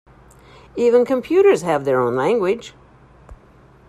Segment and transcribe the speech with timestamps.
[0.75, 2.73] Even computers have their own language.